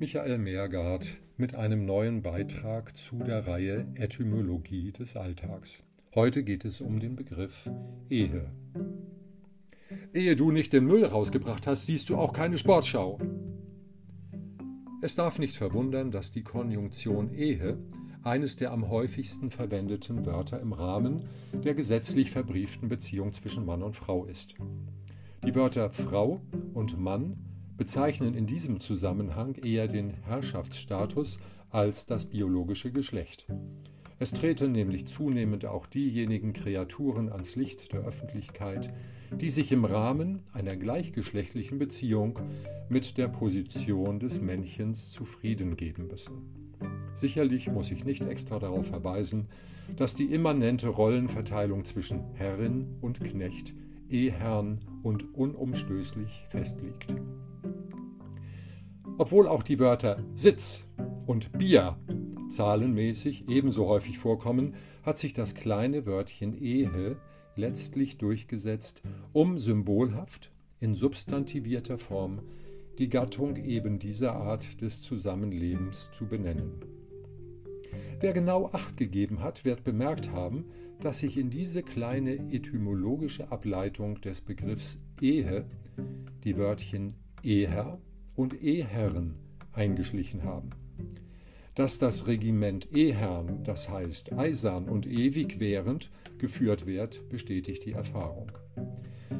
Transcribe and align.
Michael 0.00 0.38
Meergard 0.38 1.06
mit 1.36 1.54
einem 1.54 1.84
neuen 1.84 2.22
Beitrag 2.22 2.96
zu 2.96 3.18
der 3.18 3.46
Reihe 3.46 3.86
Etymologie 3.96 4.92
des 4.92 5.14
Alltags. 5.14 5.84
Heute 6.14 6.42
geht 6.42 6.64
es 6.64 6.80
um 6.80 7.00
den 7.00 7.16
Begriff 7.16 7.70
Ehe. 8.08 8.50
Ehe 10.14 10.36
du 10.36 10.52
nicht 10.52 10.72
den 10.72 10.86
Müll 10.86 11.04
rausgebracht 11.04 11.66
hast, 11.66 11.84
siehst 11.84 12.08
du 12.08 12.16
auch 12.16 12.32
keine 12.32 12.56
Sportschau. 12.56 13.18
Es 15.02 15.16
darf 15.16 15.38
nicht 15.38 15.58
verwundern, 15.58 16.10
dass 16.10 16.32
die 16.32 16.44
Konjunktion 16.44 17.34
Ehe 17.34 17.76
eines 18.22 18.56
der 18.56 18.72
am 18.72 18.88
häufigsten 18.88 19.50
verwendeten 19.50 20.24
Wörter 20.24 20.60
im 20.60 20.72
Rahmen 20.72 21.24
der 21.52 21.74
gesetzlich 21.74 22.30
verbrieften 22.30 22.88
Beziehung 22.88 23.34
zwischen 23.34 23.66
Mann 23.66 23.82
und 23.82 23.96
Frau 23.96 24.24
ist. 24.24 24.54
Die 25.44 25.54
Wörter 25.54 25.90
Frau 25.90 26.40
und 26.72 26.98
Mann 26.98 27.49
bezeichnen 27.80 28.34
in 28.34 28.46
diesem 28.46 28.78
Zusammenhang 28.78 29.54
eher 29.54 29.88
den 29.88 30.12
Herrschaftsstatus 30.26 31.40
als 31.70 32.04
das 32.04 32.26
biologische 32.26 32.92
Geschlecht. 32.92 33.46
Es 34.18 34.32
treten 34.32 34.72
nämlich 34.72 35.06
zunehmend 35.06 35.64
auch 35.64 35.86
diejenigen 35.86 36.52
Kreaturen 36.52 37.30
ans 37.30 37.56
Licht 37.56 37.94
der 37.94 38.00
Öffentlichkeit, 38.00 38.92
die 39.32 39.48
sich 39.48 39.72
im 39.72 39.86
Rahmen 39.86 40.42
einer 40.52 40.76
gleichgeschlechtlichen 40.76 41.78
Beziehung 41.78 42.38
mit 42.90 43.16
der 43.16 43.28
Position 43.28 44.20
des 44.20 44.42
Männchens 44.42 45.10
zufrieden 45.10 45.78
geben 45.78 46.08
müssen. 46.08 46.76
Sicherlich 47.14 47.70
muss 47.70 47.90
ich 47.90 48.04
nicht 48.04 48.26
extra 48.26 48.58
darauf 48.58 48.88
verweisen, 48.88 49.48
dass 49.96 50.14
die 50.14 50.34
immanente 50.34 50.88
Rollenverteilung 50.88 51.86
zwischen 51.86 52.24
Herrin 52.34 52.98
und 53.00 53.20
Knecht 53.20 53.72
Eherrn 54.10 54.80
und 55.02 55.34
unumstößlich 55.34 56.44
festliegt. 56.50 57.14
Obwohl 59.20 59.48
auch 59.48 59.62
die 59.62 59.78
Wörter 59.78 60.16
Sitz 60.34 60.86
und 61.26 61.52
Bier 61.52 61.98
zahlenmäßig 62.48 63.50
ebenso 63.50 63.86
häufig 63.86 64.16
vorkommen, 64.16 64.72
hat 65.02 65.18
sich 65.18 65.34
das 65.34 65.54
kleine 65.54 66.06
Wörtchen 66.06 66.54
Ehe 66.54 67.18
letztlich 67.54 68.16
durchgesetzt, 68.16 69.02
um 69.34 69.58
symbolhaft 69.58 70.50
in 70.80 70.94
substantivierter 70.94 71.98
Form 71.98 72.40
die 72.98 73.10
Gattung 73.10 73.56
eben 73.56 73.98
dieser 73.98 74.32
Art 74.36 74.80
des 74.80 75.02
Zusammenlebens 75.02 76.10
zu 76.16 76.24
benennen. 76.24 76.80
Wer 78.20 78.32
genau 78.32 78.70
acht 78.72 78.96
gegeben 78.96 79.42
hat, 79.42 79.66
wird 79.66 79.84
bemerkt 79.84 80.30
haben, 80.32 80.64
dass 81.02 81.18
sich 81.18 81.36
in 81.36 81.50
diese 81.50 81.82
kleine 81.82 82.36
etymologische 82.50 83.52
Ableitung 83.52 84.18
des 84.22 84.40
Begriffs 84.40 84.98
Ehe 85.20 85.66
die 86.42 86.56
Wörtchen 86.56 87.16
Eher 87.42 87.98
und 88.34 88.62
Eherren 88.62 89.36
eingeschlichen 89.72 90.44
haben. 90.44 90.70
Dass 91.74 91.98
das 91.98 92.26
Regiment 92.26 92.92
Eherrn, 92.94 93.62
das 93.64 93.88
heißt 93.88 94.32
eisern 94.32 94.88
und 94.88 95.06
ewig 95.06 95.60
während, 95.60 96.10
geführt 96.38 96.86
wird, 96.86 97.28
bestätigt 97.28 97.84
die 97.84 97.92
Erfahrung. 97.92 98.50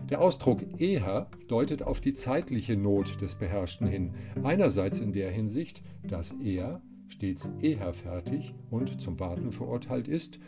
Der 0.08 0.20
Ausdruck 0.20 0.80
Eher 0.80 1.28
deutet 1.48 1.82
auf 1.82 2.00
die 2.00 2.12
zeitliche 2.12 2.76
Not 2.76 3.20
des 3.20 3.34
Beherrschten 3.36 3.86
hin, 3.86 4.14
einerseits 4.42 5.00
in 5.00 5.12
der 5.12 5.30
Hinsicht, 5.30 5.82
dass 6.06 6.32
er 6.32 6.80
stets 7.08 7.50
eher 7.60 7.92
fertig 7.92 8.54
und 8.70 9.00
zum 9.00 9.18
Warten 9.18 9.52
verurteilt 9.52 10.08
ist, 10.08 10.38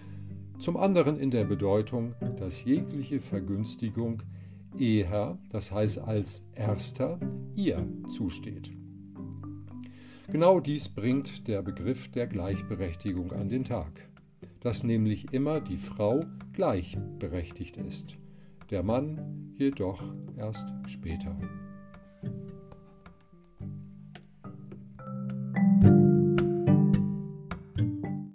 zum 0.58 0.76
anderen 0.76 1.16
in 1.16 1.30
der 1.30 1.44
Bedeutung, 1.44 2.14
dass 2.36 2.64
jegliche 2.64 3.20
Vergünstigung 3.20 4.22
eher, 4.78 5.38
das 5.50 5.72
heißt 5.72 5.98
als 5.98 6.46
erster, 6.54 7.18
ihr 7.54 7.86
zusteht. 8.16 8.70
Genau 10.28 10.60
dies 10.60 10.88
bringt 10.88 11.46
der 11.48 11.62
Begriff 11.62 12.10
der 12.10 12.26
Gleichberechtigung 12.26 13.32
an 13.32 13.48
den 13.48 13.64
Tag, 13.64 14.08
dass 14.60 14.82
nämlich 14.82 15.32
immer 15.32 15.60
die 15.60 15.76
Frau 15.76 16.24
gleichberechtigt 16.52 17.76
ist, 17.76 18.16
der 18.70 18.82
Mann 18.82 19.52
jedoch 19.58 20.02
erst 20.36 20.72
später. 20.86 21.36